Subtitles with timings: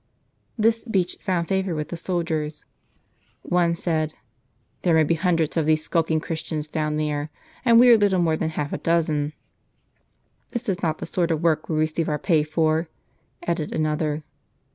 [0.57, 2.65] This speech found favor with the soldiers.
[3.43, 4.15] One said,"
[4.81, 7.29] There may be hundreds of these skulking Christians down there,
[7.63, 9.33] and we are little more than half a dozen."
[10.53, 12.89] "This is not the sort of work we receive our pay for,"
[13.43, 14.23] added another.